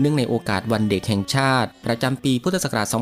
[0.00, 2.96] เนื่องในโอกาสวันเด็กแห่งชาติ ประจำปีพุทธศักราช 2565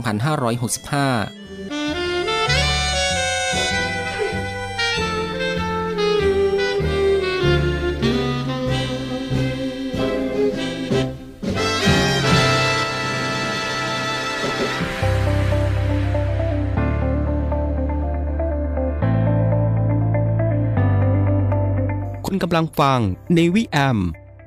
[22.27, 23.01] คุณกำลังฟัง
[23.35, 23.99] ในวิแอม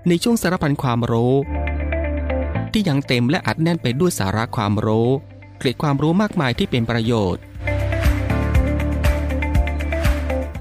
[0.08, 1.34] ในช่วงสารพันความรู้
[2.78, 5.10] ที่ยังเต็มและอัดแน่นไปด้วยสาระความรู้
[5.60, 7.42] เกร็ดความรู้มากมายที่เป็นประโยชน์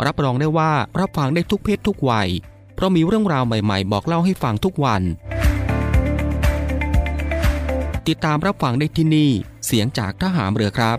[0.07, 2.29] รับรองได้ว่ารับฟังได้ทุกเพศทุกวัย
[2.75, 5.03] เพราะมีเรื่องราวใหม่ๆ บอกเล่าให้ฟังทุกวัน
[8.09, 9.31] ติดตามรับฟังได้ที่นี่
[9.67, 10.99] เสียงจากทหามเรือครับ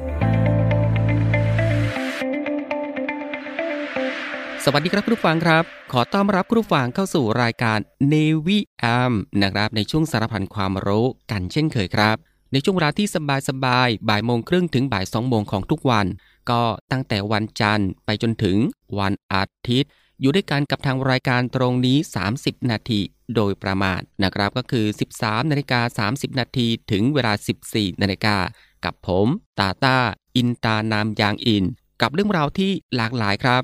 [4.64, 7.80] สวัสดีครับคุณผู้ฟังครับ ขอต้อนรับคุณฟังเข้าสู่รายการ
[8.14, 12.16] Navy AM นะครับในช่วงสารพันความรู้กันเช่นเคยครับ
[12.52, 16.08] ในช่วงเวลาที่สบายสบายบ่ายโมงครึ่งถึงบ่ายสองโมงของทุกวัน
[16.50, 16.62] ก็
[16.92, 18.58] ตั้งแต่วันจันทร์ไปจนถึง
[19.00, 21.98] วันอาทิตย์ อยู่ด้วยกันกับทางรายการตรงนี้
[22.34, 23.00] 30 นาที
[23.36, 24.86] โดยประมาณนะครับก็คือ
[25.20, 27.34] 13นาฬิกา30 นาทีถึงเวลา
[27.68, 28.38] 14นาฬิกา
[28.86, 29.28] กับผม
[29.60, 29.98] ตาตา
[30.36, 31.64] อินตานามยางอิน
[32.02, 33.64] กับเรื่องราวที่หลากหลายครับ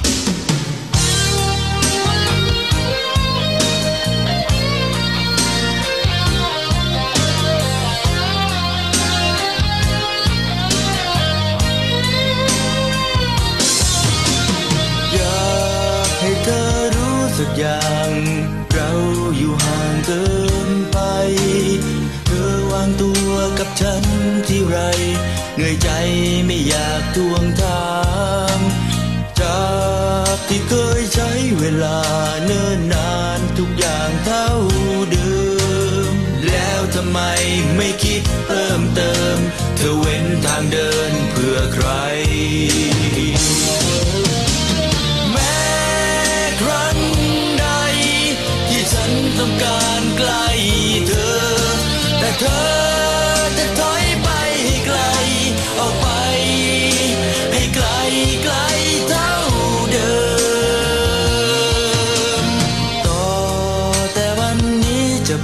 [26.45, 27.43] ไม่อยากทวง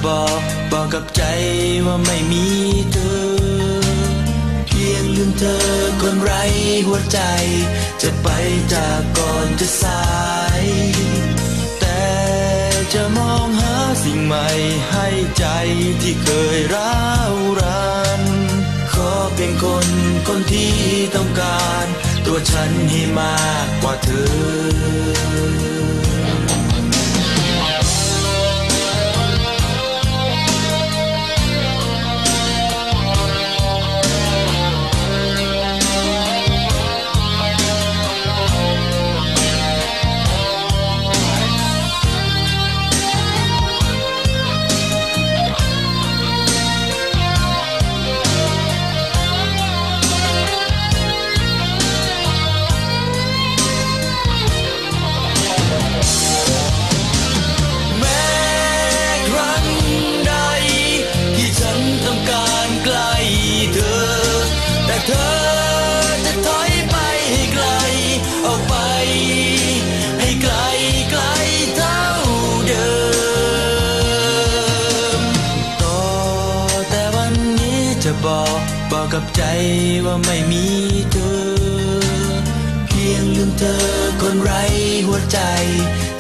[0.06, 0.42] บอก
[0.72, 1.24] บอกกับใจ
[1.86, 2.48] ว่าไม่มี
[2.94, 3.20] เธอ
[4.68, 5.58] เพียงลืมเธอ
[6.02, 6.44] คนไร้
[6.88, 7.20] หัวใจ
[8.02, 8.28] จะไป
[8.74, 10.06] จากก่อนจะสา
[10.62, 10.66] ย
[11.80, 12.06] แต่
[12.94, 14.48] จะมองหาสิ่งใหม่
[14.90, 15.08] ให้
[15.38, 15.46] ใจ
[16.02, 16.98] ที่เคยร้า
[17.34, 18.24] วรัน
[18.94, 19.88] ขอเป็นคน
[20.28, 20.76] คนที่
[21.16, 21.88] ต้องการ
[22.26, 25.18] ตัวฉันให้มากกว่าเธอ
[78.92, 79.44] บอกกับใจ
[80.06, 80.66] ว่าไม่มี
[81.12, 81.38] เธอ
[82.88, 83.78] เพียงลืมเธอ
[84.22, 84.64] คนไร้
[85.08, 85.40] หัวใจ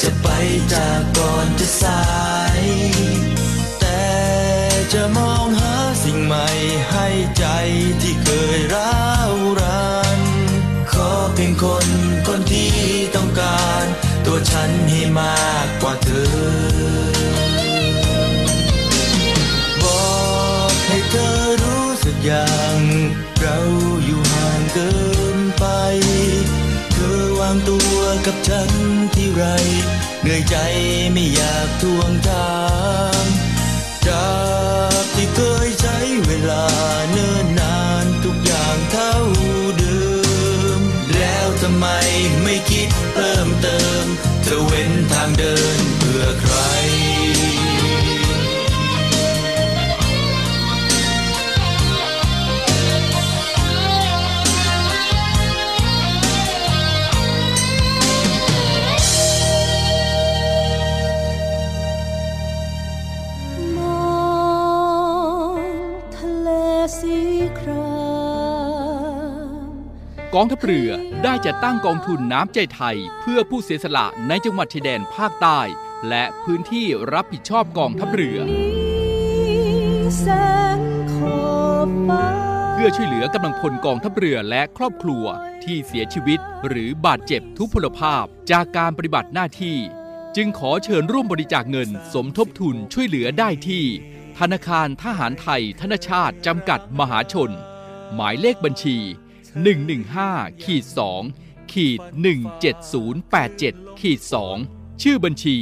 [0.02, 0.28] จะไป
[0.74, 2.02] จากก่อนจะสา
[2.60, 2.62] ย
[3.80, 4.04] แต่
[4.94, 5.74] จะมองหา
[6.04, 6.48] สิ่งใหม่
[6.92, 7.46] ให้ใจ
[8.02, 10.20] ที่เคยร้าวรัน
[10.92, 11.88] ขอเพียงคน
[12.28, 12.74] คนที่
[13.16, 13.86] ต้องการ
[14.26, 17.17] ตัวฉันให้มากกว่าเธอ
[22.30, 22.82] อย่าง
[23.42, 23.58] เรา
[24.06, 24.94] อยู่ห่างเกิ
[25.38, 25.66] นไป
[26.94, 28.72] เธอวางตัวกับฉัน
[29.16, 29.44] ที่ไร
[30.22, 30.56] เหนื่อยใจ
[31.14, 32.58] ไม่อยากทวงถา
[33.24, 33.26] ม
[34.08, 34.32] จา
[35.02, 36.66] กที่เคยใช้เวลา
[37.12, 39.16] เนิ่นนานทุกอย่างเท่า
[39.80, 40.02] เดิ
[40.78, 40.80] ม
[41.16, 41.86] แล้วทำไม
[42.44, 44.06] ไม่คิดเพิ่มเติม
[44.44, 46.56] เธอเว้นทางเดินเพื่อใคร
[70.36, 70.90] กองทัพเรือ
[71.24, 75.60] ได้จัดตั้งกองทุนน้ำใจไทย เพื่อผู้เสียสละในจังหวัดชายแดนภาคใต้
[76.10, 78.40] และพื้นที่รับผิดชอบกองทัพเรือ
[82.74, 85.24] เพื่อช่วยเหลือกำลังพลกองทัพเรือและครอบครัว
[85.64, 89.78] ที่เสียชีวิต หรือบาดเจ็บทุพพลภาพจากการปฏิบัติหน้าที่
[90.36, 93.84] จึงขอเชิญร่วมบริจาคเงินสมทบทุนช่วยเหลือได้ที่
[94.40, 97.52] ธนาคารทหารไทย ธนชาติจำกัดมหาชน
[98.14, 98.98] หมายเลขบัญชี
[99.58, 100.86] 115ขีด
[101.30, 102.00] 2ขีด
[103.20, 104.20] 17087ขีด
[104.62, 105.58] 2ชื่อบัญชี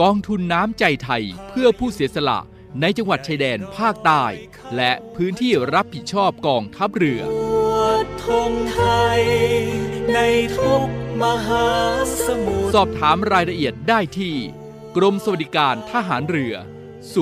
[0.00, 2.40] กองทุนน้ำใจไทยเพื่อผู้เสียสละ
[2.80, 4.24] ในจังหวัดชายแดนภาคใต้
[4.76, 7.22] และพื้นที่รับผิดชอบกองทัพเรือ
[8.24, 8.80] ธงไท
[9.18, 9.22] ย
[10.14, 10.18] ใน
[10.58, 10.86] ทุก
[11.22, 11.68] มหา
[12.26, 14.36] สมุทรสอบถามรายละเอียดได้ที่
[14.96, 16.54] กรมสวัสดิการทหารเรือ
[17.14, 17.16] 02475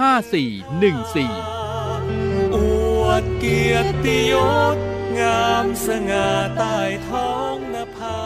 [0.00, 1.59] 5414อว
[3.22, 4.34] ดเกียรติย
[4.74, 4.76] ศ
[5.18, 6.76] งามสง่าใต้
[7.08, 8.18] ท้องนภา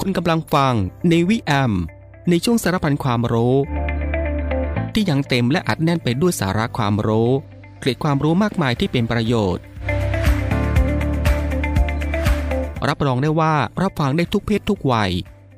[0.00, 0.74] คุณกำลังฟัง
[1.08, 1.72] ในวิแอม
[2.30, 3.56] ในช่วงสารพันความรู้
[4.94, 7.30] ที่ยังเต็มและอัดแน่นไปด้วยสาระความรู้
[7.80, 9.64] เกร็ดความรู้มากมายที่เป็นประโยชน์
[12.88, 15.12] รับรองได้ว่ารับฟังได้ทุกเพศทุกวัย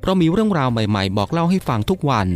[0.07, 2.27] เรามีเรื่องราวใหม่ๆ บอกเล่าให้ฟังทุกวัน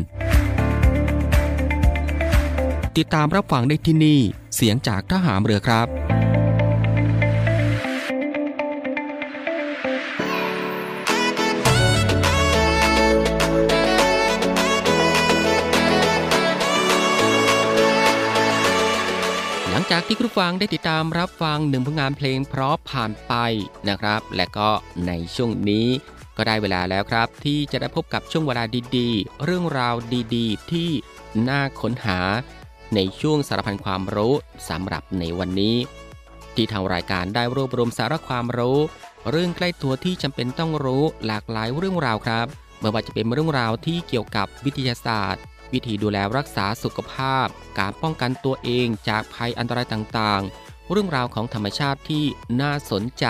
[2.97, 4.19] ติดตามรับฟังได้ที่นี่
[4.55, 5.87] เสียงจากทหามเรือครับ
[19.95, 23.33] จากที่คุณฟังได้ติดตามรับฟังหนึ่งผลงานเพลงเพราะผ่านไป
[23.87, 24.69] นะครับ และก็
[25.07, 25.87] ในช่วงนี้
[26.37, 28.63] ก็ได้เวลาแล้วครับ ที่จะได้พบกับช่วงเวลา
[28.97, 29.95] ดีๆ เรื่องราว
[30.35, 30.89] ดีๆ ที่
[31.49, 32.19] น่าค้นหา
[32.95, 34.33] ในช่วงสารพันความรู้
[34.69, 35.77] สำหรับในวันนี้
[36.55, 38.79] ที่ทางรายการได้รวบรวมสาระความรู้
[39.29, 42.47] เรื่องใกล้ตัวที่จำเป็นต้องรู้หลากหลายเรื่องราวครับ
[42.79, 47.47] ไม่ว่าจะเป็นเรื่องราวที่เกี่ยวกับวิทยาศาสตร์ วิธีดูแลรักษาสุขภาพ
[47.79, 52.25] การป้องกันตัวเองจากภัยอันตรายต่างๆ เรื่องราวของธรรมชาติที่
[52.61, 53.25] น่าสนใจ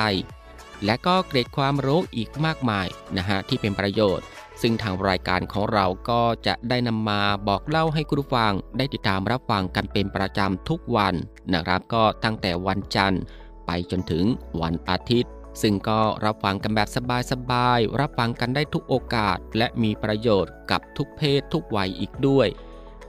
[0.85, 4.25] และก็เกร็ดความรู้อีกมากมายนะฮะที่เป็นประโยชน์
[4.61, 11.13] ซึ่งทางรายการของเราก็จะได้นำมาบอกเล่าให้คุณผู้ฟังได้ติดตามรับฟังกันเป็นประจำทุกวัน
[11.53, 13.21] นะครับ ก็ตั้งแต่วันจันทร์
[13.65, 14.25] ไปจนถึง
[14.61, 16.89] วันอาทิตย์ ซึ่งก็รับฟังกันแบบ
[17.31, 22.47] สบายๆรับฟังกันได้ทุกโอกาส และมีประโยชน์กับทุกเพศทุกวัยอีกด้วย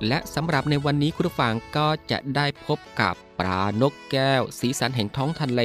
[0.09, 5.63] และสำหรับในวันนี้คุณผู้ฟังก็จะได้พบกับปลานกแก้ว สีสันแห่งท้องทะเล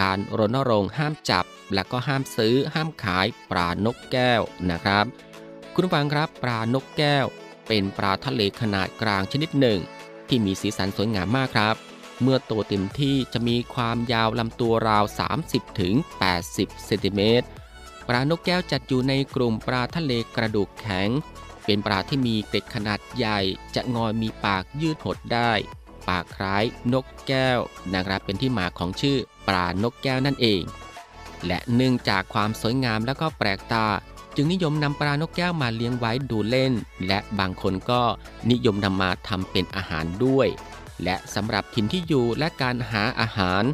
[0.00, 5.04] การรณรงค์ห้ามจับ และก็ห้ามซื้อห้ามขายปลานกแก้วนะครับ
[5.74, 7.26] คุณฟังครับปลานกแก้ว
[7.68, 9.80] เป็นปลาทะเลขนาดกลางชนิดหนึ่ง
[10.28, 11.76] ที่มีสีสันสวยงามมากครับ
[12.22, 15.04] เมื่อโตเต็มที่จะมีความยาวลำตัวราว
[15.42, 15.94] 30ถึง
[16.84, 17.46] เซนติเมตร
[18.08, 21.08] ปลานกแก้วจัดอยู่ในกลุ่มปลาทะเลกระดูกแข็ง
[21.64, 23.38] เป็นปลาที่มีเกล็ดขนาดใหญ่
[23.74, 25.52] จะงอยมีปากยืดหดได้
[26.08, 27.58] ปากคล้ายนกแก้ว
[27.94, 30.62] นะครับเป็นที่มาของชื่อ ปลานกแก้วนั่นเอง
[31.46, 33.86] และเนื่องจากความสวยงามและก็แปลกตา
[34.36, 36.72] จึงนิยมนำปลานกแก้วมาเลี้ยงไว้ดูเล่น
[37.06, 38.02] และบางคนก็
[38.50, 40.48] นิยมนำมาทำเป็นอาหารด้วย
[41.04, 43.64] และสำหรับถิ่นที่อยู่และการหาอาหาร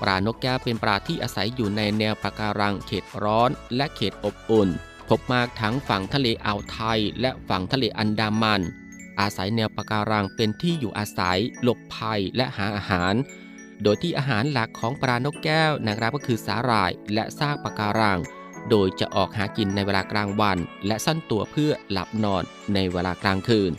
[0.00, 4.68] ปลานกแก้วเป็นปลาที่อาศัยอยู่ในแนวปะการังเขตร้อน และเขตอบอุ่น
[5.08, 8.60] พบมากทั้งฝั่งทะเลอ่าวไทย และฝั่งทะเลอันดามัน
[9.20, 13.14] อาศัยแนวปะการังเป็นที่อยู่อาศัย หลบภัยและหาอาหาร
[13.82, 18.18] โดยที่อาหารหลักของปลานกแก้วนะครับก็คือสาหร่ายและซากปะการัง
[18.70, 22.42] โดยจะออกหากินในเวลากลางวัน และซ่อนตัวเพื่อหลับนอน
[22.74, 23.72] ในเวลากลางคืน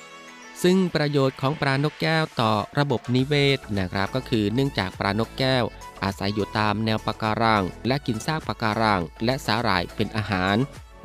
[0.63, 5.63] ซึ่งประโยชน์ของปลานกแก้วต่อระบบนิเวศนะครับก็คือเนื่องจากปลานกแก้ว
[6.03, 10.58] อาศัยอยู่ตามแนวปะการัง และกินซากปะการัง และสาหร่ายเป็นอาหาร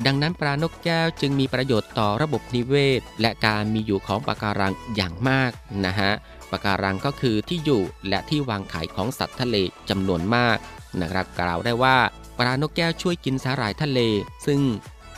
[0.06, 5.50] ดังนั้นปลานกแก้วจึงมีประโยชน์ต่อระบบนิเวศ และการมีอยู่ของปะการังอย่างมาก
[5.86, 6.12] นะฮะ
[6.50, 9.56] ปะการังก็คือที่อยู่และที่วางไข่ของสัตว์ทะเล
[9.90, 10.56] จำนวนมาก
[11.00, 11.96] นะครับกล่าวได้ว่า
[12.38, 14.00] ปลานกแก้วช่วยกินสาหร่ายทะเล
[14.46, 14.60] ซึ่ง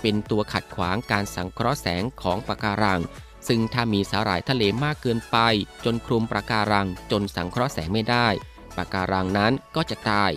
[0.00, 3.00] เป็นตัวขัดขวางการสังเคราะห์แสงของปะการัง
[3.48, 5.36] ซึ่งถ้ามีสาหร่ายทะเลมากเกินไป
[5.84, 8.26] จนคลุมปะการังจนสังเคราะห์แสงไม่ได้
[8.76, 10.30] ปะการังนั้นก็จะตาย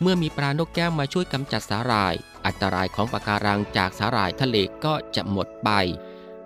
[0.00, 2.14] เมื่อมีปลานกแก้วมาช่วยกำจัดสาหร่าย
[2.46, 5.70] อันตรายของปะการังจากสาหร่ายทะเลก็จะหมดไป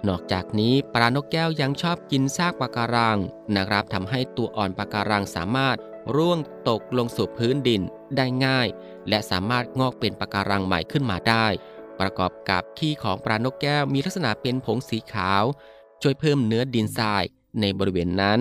[0.09, 3.19] นอกจากนี้ปลานกแก้วยังชอบกินซากปะการัง
[3.57, 5.77] นะครับทำให้ตัวอ่อนปะการังสามารถ
[6.17, 7.83] ร่วงตกลงสู่พื้นดิน
[8.17, 8.69] ได้ง่าย
[9.09, 11.47] และสามารถงอกเป็นปะการังใหม่ขึ้นมาได้
[12.01, 15.45] ประกอบกับขี้ของปลานกแก้วมีลักษณะเป็นผงสีขาว
[16.03, 17.25] ช่วยเพิ่มเนื้อดินทราย
[17.61, 18.41] ในบริเวณนั้น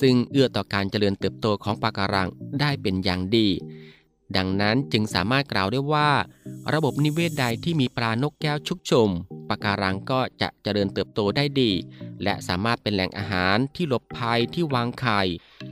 [0.00, 2.28] ซึ่งเอื้อต่อการเจริญเติบโตของปะการัง
[2.60, 3.48] ได้เป็นอย่างดี
[4.36, 6.10] ดังนั้นจึงสามารถกล่าวได้ว่า
[6.74, 9.10] ระบบนิเวศใดที่มีปลานกแก้วชุกชุม
[9.48, 11.70] ปะการังก็จะเจริญเติบโตได้ดี
[12.22, 15.20] และสามารถเป็นแหล่งอาหารที่หลบภัยที่วางไข่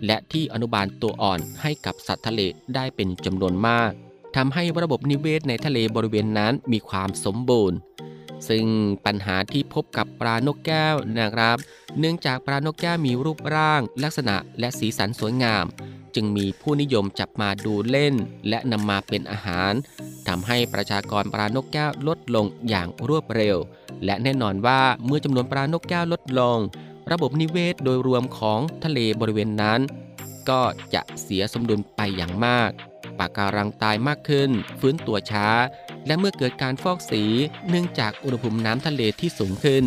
[0.06, 2.40] และที่อนุบาลตัวอ่อนให้กับสัตว์ทะเล
[2.74, 3.90] ได้เป็นจำนวนมาก
[4.36, 7.78] ทำให้ระบบนิเวศในทะเลบริเวณนั้นมีความสมบูรณ์
[8.48, 8.66] ซึ่ง
[9.06, 11.56] ปัญหาที่พบกับปลานกแก้วนะครับ
[11.98, 15.64] เนื่องจากปลานกแก้วมีรูปร่าง ลักษณะและสีสันสวยงาม
[16.14, 18.14] จึงมีผู้นิยมจับมาดูเล่น
[18.48, 19.72] และนำมาเป็นอาหาร
[20.28, 23.56] ทำให้ประชากรปลานกแก้วลดลงอย่างรวดเร็ว
[24.04, 26.58] และแน่นอนว่าเมื่อจำนวนปลานกแก้วลดลง
[27.10, 29.80] ระบบนิเวศโดยรวมของทะเลบริเวณนั้น
[30.48, 30.62] ก็
[30.94, 32.70] จะเสียสมดุลไปอย่างมาก
[33.18, 34.50] ปะการังตายมากขึ้น
[34.80, 35.48] ฟื้นตัวช้า
[36.06, 37.22] และเมื่อเกิดการฟอกสี
[37.68, 39.84] เนื่องจากอุณหภูมิน้ำทะเลที่สูงขึ้น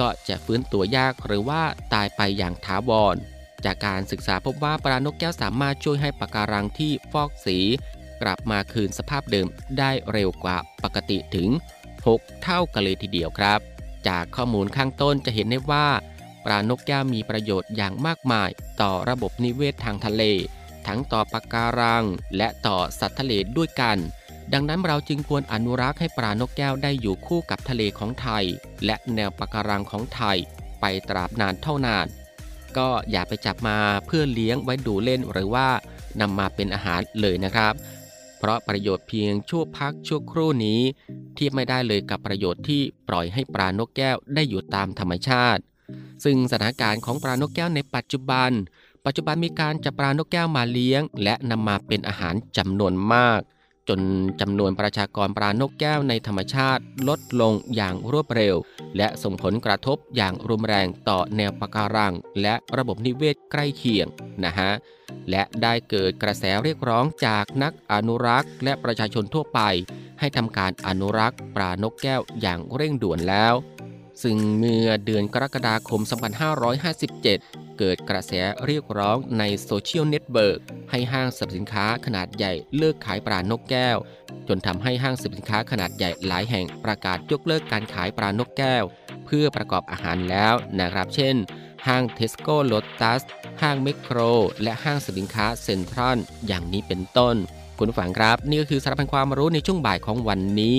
[0.00, 1.62] ก็จะฟื้นตัวยากหรือว่า
[1.94, 3.16] ตายไปอย่างถาวร
[3.64, 7.58] จากการศึกษาพบว่าปลานกแก้วสามารถช่วยให้ปะการังที่ฟอกสี
[8.22, 9.46] กลับมาคืนสภาพเดิม
[9.78, 11.48] ได้เร็วกว่าปกติถึง
[11.96, 13.60] 6 เท่ากันเลยทีเดียวครับ
[14.08, 15.88] จากข้อมูลข้างต้นจะเห็นได้ว่า
[16.44, 18.50] ปลานกแก้วมีประโยชน์อย่างมากมาย
[18.80, 20.22] ต่อระบบนิเวศทางทะเล
[20.86, 22.04] ทั้งต่อปะการัง
[22.36, 23.98] และต่อสัตว์ทะเลด้วยกัน
[24.52, 28.44] ดังนั้นเราจึงควรอนุรักษ์ให้ปลานกแก้วได้อยู่คู่กับทะเลของไทย
[28.84, 30.38] และแนวปะการังของไทย
[30.80, 32.06] ไปตราบนานเท่านาน
[32.78, 35.68] ก็อย่าไปจับมาเพื่อเลี้ยงไว้ดูเล่นหรือว่า
[36.20, 37.74] นำมาเป็นอาหารเลยนะครับ
[38.38, 40.80] เพราะประโยชน์เพียงชั่วพักชั่วครู่นี้
[41.34, 45.62] เทียบไม่ได้เลยกับประโยชน์ที่ปล่อยให้ปลานกแก้วได้อยู่ตามธรรมชาติ
[46.24, 48.50] ซึ่งสถานการณ์ของปลานกแก้วในปัจจุบัน
[49.04, 53.40] ปัจจุบันมีการจับปลานกแก้วมาเลี้ยง และนำมาเป็นอาหารจำนวนมาก
[53.92, 54.02] จน
[54.40, 58.56] จำนวนประชากรปลานกแก้วในธรรมชาติลดลงอย่างรวดเร็ว
[58.96, 64.06] และส่งผลกระทบอย่างรุนแรงต่อแนวปะการัง และระบบนิเวศใกล้เคียง
[64.44, 64.70] นะฮะ
[65.30, 69.60] และได้เกิดกระแสเรียกร้องจากนักอนุรักษ์และประชาชนทั่วไป
[70.20, 73.54] ให้ทำการอนุรักษ์ปลานกแก้วอย่างเร่งด่วนแล้ว
[74.22, 76.00] ซึ่งเมื่อเดือนกรกฎาคม
[76.84, 78.32] 2557 เกิดกระแส
[78.66, 80.60] เรียกร้องในโซเชียลเน็ตเวิร์ก
[80.90, 83.96] ให้ห้างสรรพสินค้าขนาดใหญ่เลิกขายปลานกแก้ว
[84.48, 88.84] จนทำให้ห้างสรรพสินค้าขนาดใหญ่หลายแห่งประกาศยกเลิกการขายปลานกแก้ว
[89.26, 91.36] เพื่อประกอบอาหารแล้วนะครับ เช่น
[91.86, 93.22] ห้างเทสโก้โลตัส
[93.62, 94.18] ห้างเมคโคร
[94.62, 97.36] และห้างสรรพสินค้าเซ็นทรัลอย่างนี้เป็นต้น
[97.78, 100.76] คุณผู้ฟังครับ นี่ก็คือสารพันความรู้ในช่วงบ่ายของวันนี้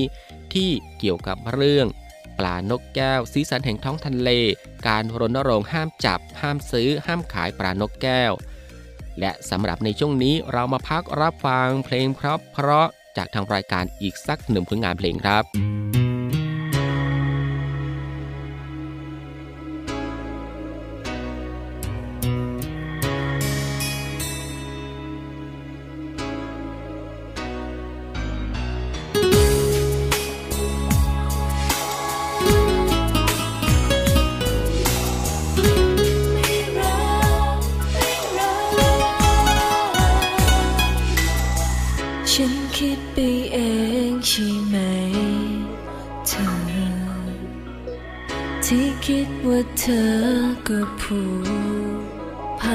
[0.53, 0.69] ที่
[0.99, 1.87] เกี่ยวกับเรื่อง
[2.41, 4.29] ปลานกแก้ว สีสันแห่งท้องทะเล
[4.87, 8.31] การรณรงค์ห้ามจับ ห้ามซื้อ ห้ามขายปลานกแก้ว
[9.19, 15.43] และสำหรับในช่วงนี้เรามาพักรับฟังเพลงเพราะเพราะๆจากทางรายการอีกสักหนึ่งผลงานเพลงครับ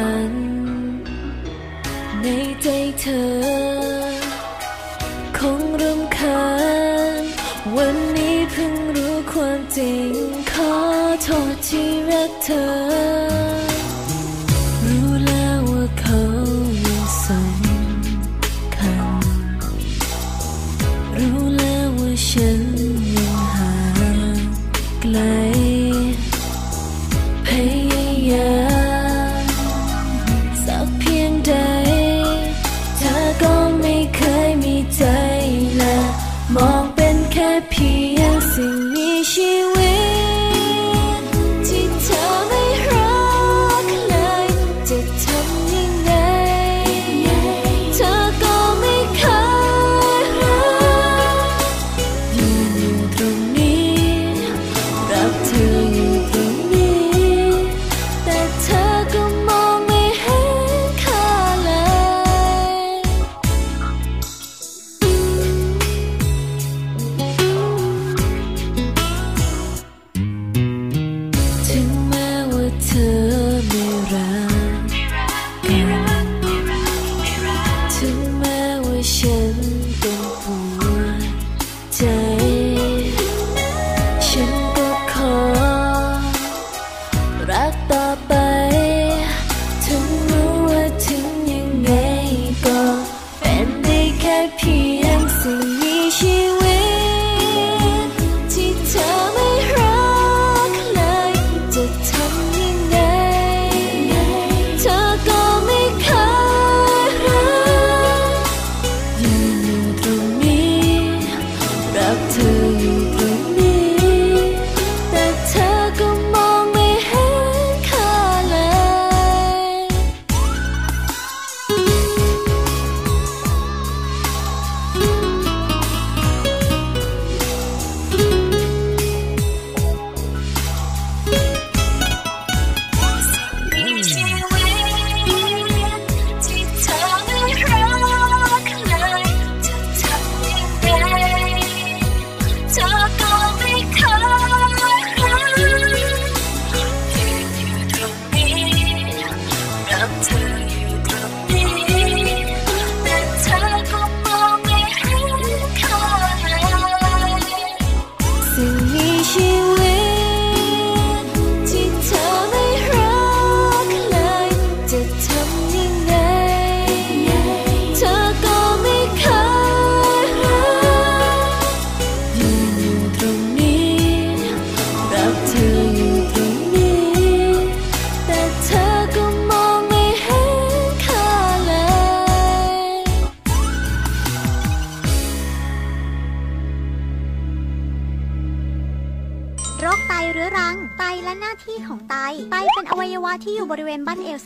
[0.04, 0.32] ัน
[2.22, 2.26] ใน
[2.62, 2.68] ใจ
[3.00, 3.26] เธอ
[5.38, 6.46] คงรำคา
[7.20, 7.22] ญ
[7.76, 10.10] วันนี้เพิ่งรู้ความจริง
[10.52, 10.74] ขอ
[11.22, 13.15] โทษที่รักเธอ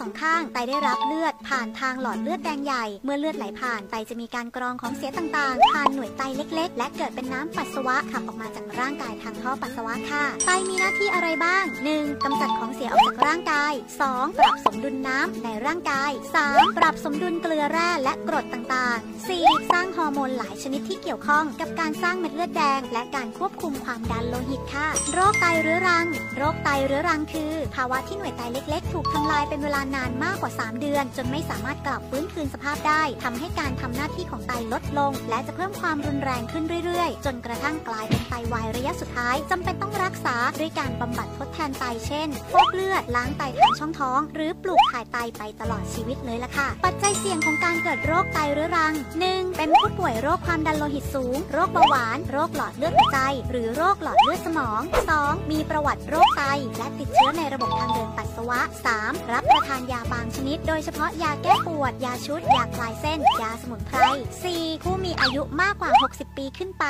[0.00, 12.24] สองข้างไตได้รับเลือด ผ่านทางหลอดเลือดแดงใหญ่ เมื่อเลือดไหลผ่านไตจะมีการกรองของเสียต่างๆ ผ่านหน่วยไตเล็ก ๆ และเกิดเป็นน้ำปัสสาวะขับออกมาจากร่างกายทางท่อปัสสาวะค่ะ ไตมีหน้าที่อะไรบ้าง 1.
[12.24, 13.72] กำจัดของเสียออกจากร่างกาย
[14.06, 14.38] 2.
[14.38, 16.10] ปรับสมดุลน้ำในร่างกาย
[16.44, 16.78] 3.
[16.78, 19.72] ปรับสมดุลเกลือแร่และกรดต่างๆ 4.
[19.72, 48.94] สร้างฮอร์โมนหลายชนิดที่เกี่ยวข้องกับการสร้างเม็ดเลือดแดง และการควบคุมความดันโลหิตค่ะ โรคไตเรื้อรัง โรคไตเรื้อรังคือ ภาวะที่หน่วยไตเล็ก ๆ ถูกทำลายเป็นเวลานานมากกว่า 3 เดือน จนไม่สามารถกลับฟื้นคืนสภาพได้ทำให้การทำหน้าที่ของไตลดลง และจะเพิ่มความรุนแรงขึ้นเรื่อยๆ จนกระทั่งกลายเป็นไตวายระยะสุดท้ายจำเป็นต้องรักษาด้วยการบำบัดทดแทนไตเช่นฟอกเลือดล้างไตทางช่องท้อง หรือปลูกถ่ายไตไปตลอดชีวิตเลยล่ะค่ะ ปัจจัยเสี่ยงของการเกิดโรคไตเรื้อรัง
[49.26, 49.56] 1.
[49.56, 54.80] เป็นผู้ป่วยโรคความดันโลหิตสูง โรคเบาหวาน โรคหลอดเลือดหัวใจ หรือโรคหลอดเลือดสมอง
[55.16, 55.50] 2.
[55.50, 56.42] มีประวัติโรคไต
[56.78, 58.60] และติดเชื้อในระบบทางเดินปัสสาวะ
[58.96, 59.32] 3.
[59.32, 63.98] รับประทานยาบางชนิด โดยเฉพาะยาาแก้ปวด ยาชุด ยาคลายเส้น ยาสมุนไพร
[64.44, 64.82] 4.
[64.82, 66.84] ผู้มีอายุมากกว่า 60 ปีขึ้นไป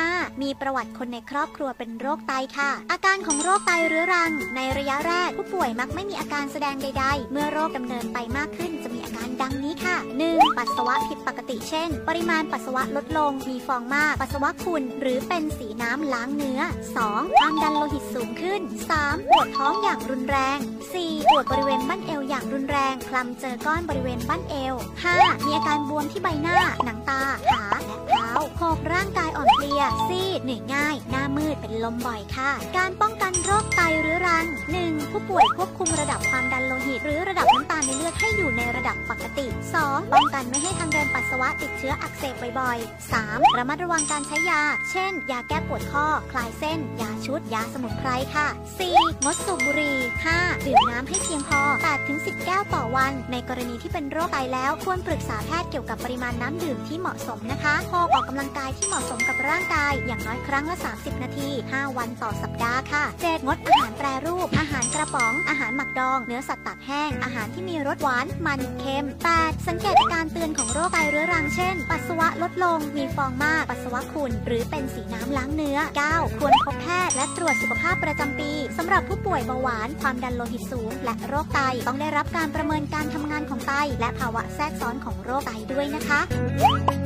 [0.00, 0.42] 5.
[0.42, 9.96] มีประวัติคนในครอบครัวเป็นโรคไตค่ะ อาการของโรคไตเรื้อรัง ในระยะแรก ผู้ป่วยมักไม่มีอาการแสดงใด ๆ เมื่อโรคดำเนินไปมากขึ้นจะมีอาการดังนี้ค่ะ
[10.28, 10.58] 1.
[10.58, 16.60] ปัสสาวะผิดปกติเช่น ปริมาณปัสสาวะลดลง มีฟองมาก ปัสสาวะขุ่นหรือเป็นสีน้ำล้างเนื้อ
[17.00, 17.38] 2.
[17.38, 18.60] ความดันโลหิตสูงขึ้น
[18.96, 19.30] 3.
[19.30, 20.58] ปวดท้องอย่างรุนแรง
[20.94, 21.30] 4.
[21.30, 24.74] ปวดบริเวณบั้นเอวอย่างรุนแรงคลำเจอก้อนบริเวณบั้นเอว
[25.10, 25.44] 5.
[25.46, 27.20] มีอาการบวมที่ใบหน้า หนังตา
[27.52, 28.92] ขา และเท้า 6.
[28.94, 34.46] ร่างกายอ่อนเพลีย ซีดเหนื่อยง่าย หน้ามืดเป็นลมบ่อยค่ะ การป้องกันโรคไตเรื้อรัง
[34.78, 35.10] 1.
[35.10, 39.46] ผู้ป่วยควบคุมระดับความดันโลหิต หรือระดับน้ำตาลในเลือดให้อยู่ในระดับปกติ
[39.80, 40.12] 2.
[40.12, 43.56] ป้องกันไม่ให้ทางเดินปัสสาวะติดเชื้ออักเสบบ่อยๆ 3.
[43.58, 48.46] ระมัดระวังการใช้ยา เช่น ยาแก้ปวดข้อ คลายเส้น ยาชุด ยาสมุนไพรค่ะ
[48.86, 49.24] 4.
[49.24, 49.98] งดสูบบุหรี่
[50.30, 50.66] 5.
[50.66, 51.60] ดื่มน้ำให้เพียงพอ
[52.04, 63.46] 8-10 แก้วต่อวัน ในกรณีที่เป็นโรคไตแล้วควรปรึกษาแพทย์เกี่ยวกับปริมาณน้ำดื่มที่เหมาะสมนะคะ 6 ออกกำลังกายที่เหมาะสมกับร่างกายอย่างน้อยครั้งละ 30 นาที 5 วันต่อสัปดาห์ค่ะ 7.
[63.46, 69.66] งดอาหารแปรรูป อาหารกระป๋อง อาหารหมักดอง เนื้อสัตว์ตากแห้ง อาหารที่มีรสหวาน มัน เค็ม 8.
[69.68, 75.78] สังเกตอาการเตือนของโรคไตเรื้อรังเช่น ปัสสาวะลดลง มีฟองมาก ปัสสาวะขุ่น หรือเป็นสีน้ำล้างเนื้อ
[76.10, 76.38] 9.
[76.38, 87.05] ควรพบแพทย์และตรวจสุขภาพประจำปีสำหรับผู้ป่วยเบาหวาน ความดันโลหิตสูง และโรคไต ต้องได้รับการประเมินการทำงานของไต และภาวะแทรกซ้อนของโรคไตด้วยนะคะ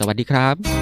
[0.00, 0.79] สวัสดีครับ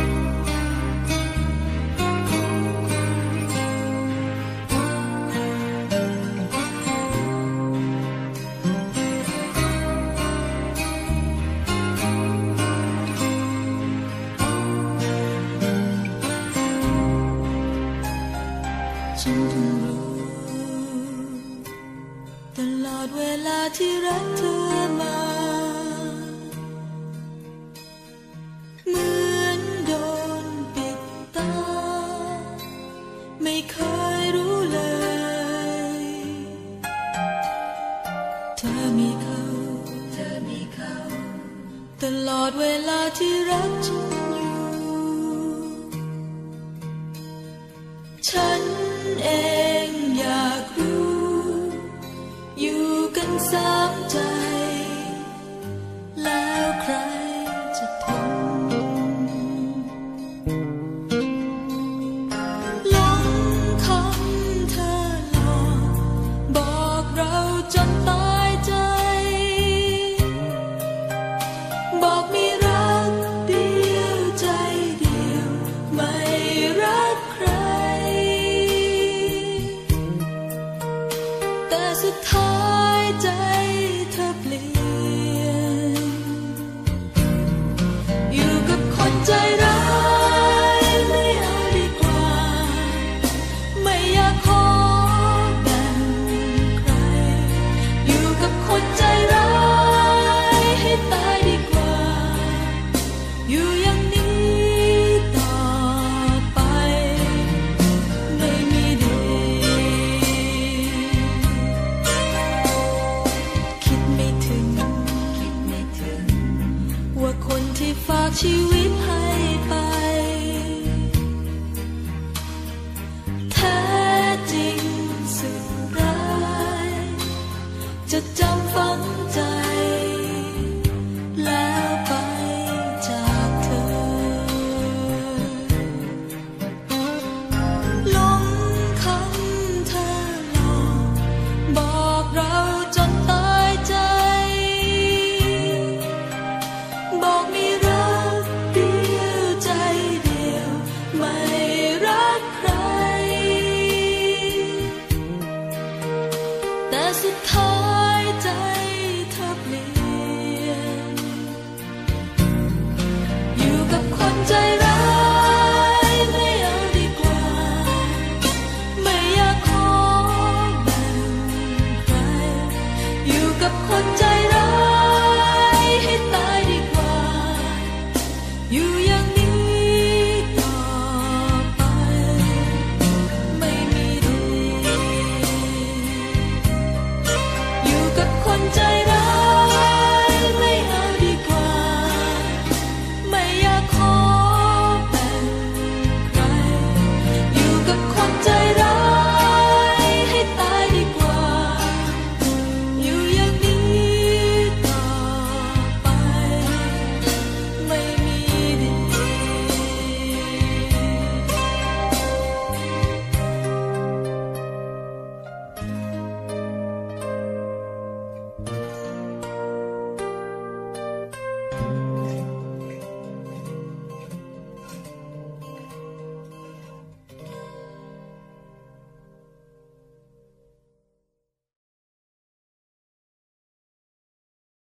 [178.70, 179.07] 有。